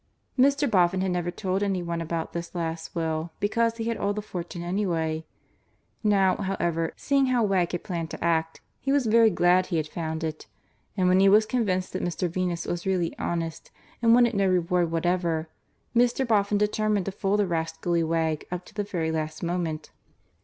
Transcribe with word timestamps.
Mr. 0.35 0.67
Boffin 0.67 1.01
had 1.01 1.11
never 1.11 1.29
told 1.29 1.61
any 1.61 1.83
one 1.83 2.01
about 2.01 2.33
this 2.33 2.55
last 2.55 2.95
will, 2.95 3.29
because 3.39 3.77
he 3.77 3.83
had 3.83 3.97
all 3.97 4.15
the 4.15 4.21
fortune 4.23 4.63
anyway. 4.63 5.23
Now, 6.03 6.37
however, 6.37 6.93
seeing 6.95 7.27
how 7.27 7.43
Wegg 7.43 7.71
had 7.73 7.83
planned 7.83 8.09
to 8.09 8.23
act, 8.23 8.61
he 8.79 8.91
was 8.91 9.05
very 9.05 9.29
glad 9.29 9.67
he 9.67 9.77
had 9.77 9.87
found 9.87 10.23
it. 10.23 10.47
And 10.97 11.07
when 11.07 11.19
he 11.19 11.29
was 11.29 11.45
convinced 11.45 11.93
that 11.93 12.01
Mr. 12.01 12.27
Venus 12.27 12.65
was 12.65 12.87
really 12.87 13.15
honest 13.19 13.69
and 14.01 14.15
wanted 14.15 14.33
no 14.33 14.47
reward 14.49 14.89
whatever, 14.89 15.49
Mr. 15.95 16.27
Boffin 16.27 16.57
determined 16.57 17.05
to 17.05 17.11
fool 17.11 17.37
the 17.37 17.45
rascally 17.45 18.01
Wegg 18.01 18.47
up 18.49 18.65
to 18.65 18.73
the 18.73 18.83
very 18.83 19.11
last 19.11 19.43
moment. 19.43 19.91